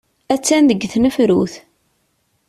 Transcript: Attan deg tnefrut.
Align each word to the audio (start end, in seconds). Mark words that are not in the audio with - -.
Attan 0.33 0.63
deg 0.67 0.81
tnefrut. 0.93 1.53